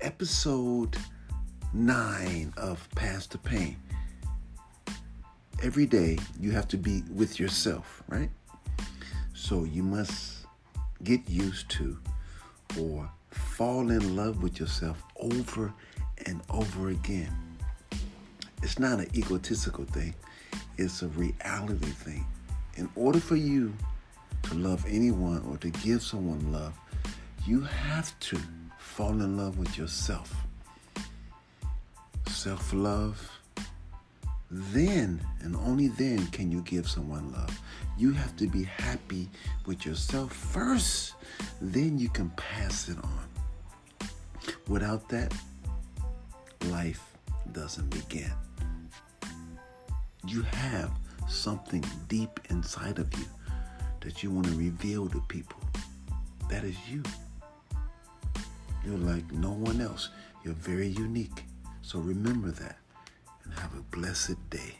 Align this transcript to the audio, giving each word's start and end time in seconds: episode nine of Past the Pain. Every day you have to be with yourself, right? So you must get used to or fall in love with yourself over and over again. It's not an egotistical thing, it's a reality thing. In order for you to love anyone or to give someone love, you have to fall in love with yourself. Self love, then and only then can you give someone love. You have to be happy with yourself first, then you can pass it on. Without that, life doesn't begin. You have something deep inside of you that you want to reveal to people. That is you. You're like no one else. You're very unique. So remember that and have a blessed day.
episode 0.00 0.96
nine 1.72 2.52
of 2.56 2.88
Past 2.96 3.30
the 3.30 3.38
Pain. 3.38 3.76
Every 5.62 5.86
day 5.86 6.18
you 6.40 6.50
have 6.50 6.66
to 6.66 6.76
be 6.76 7.04
with 7.14 7.38
yourself, 7.38 8.02
right? 8.08 8.28
So 9.34 9.62
you 9.62 9.84
must 9.84 10.46
get 11.04 11.30
used 11.30 11.68
to 11.70 11.96
or 12.80 13.08
fall 13.30 13.90
in 13.90 14.16
love 14.16 14.42
with 14.42 14.58
yourself 14.58 15.00
over 15.20 15.72
and 16.26 16.40
over 16.50 16.88
again. 16.88 17.32
It's 18.64 18.80
not 18.80 18.98
an 18.98 19.10
egotistical 19.14 19.84
thing, 19.84 20.12
it's 20.76 21.02
a 21.02 21.08
reality 21.08 21.86
thing. 21.86 22.26
In 22.74 22.88
order 22.96 23.20
for 23.20 23.36
you 23.36 23.72
to 24.42 24.54
love 24.54 24.84
anyone 24.88 25.46
or 25.48 25.56
to 25.58 25.70
give 25.70 26.02
someone 26.02 26.50
love, 26.50 26.74
you 27.46 27.60
have 27.60 28.18
to 28.20 28.40
fall 28.98 29.10
in 29.10 29.36
love 29.36 29.56
with 29.58 29.78
yourself. 29.78 30.34
Self 32.26 32.72
love, 32.72 33.30
then 34.50 35.24
and 35.42 35.54
only 35.54 35.86
then 35.86 36.26
can 36.32 36.50
you 36.50 36.62
give 36.62 36.88
someone 36.88 37.30
love. 37.30 37.56
You 37.96 38.10
have 38.10 38.36
to 38.38 38.48
be 38.48 38.64
happy 38.64 39.28
with 39.66 39.86
yourself 39.86 40.32
first, 40.32 41.14
then 41.60 42.00
you 42.00 42.08
can 42.08 42.30
pass 42.30 42.88
it 42.88 42.96
on. 43.04 44.08
Without 44.66 45.08
that, 45.10 45.32
life 46.64 47.16
doesn't 47.52 47.90
begin. 47.90 48.32
You 50.26 50.42
have 50.42 50.90
something 51.28 51.84
deep 52.08 52.40
inside 52.50 52.98
of 52.98 53.16
you 53.16 53.26
that 54.00 54.24
you 54.24 54.32
want 54.32 54.48
to 54.48 54.56
reveal 54.56 55.08
to 55.08 55.20
people. 55.28 55.60
That 56.50 56.64
is 56.64 56.74
you. 56.90 57.04
You're 58.88 58.96
like 58.96 59.30
no 59.32 59.50
one 59.50 59.82
else. 59.82 60.08
You're 60.42 60.54
very 60.54 60.88
unique. 60.88 61.44
So 61.82 61.98
remember 61.98 62.50
that 62.52 62.78
and 63.44 63.52
have 63.52 63.74
a 63.74 63.82
blessed 63.82 64.38
day. 64.48 64.77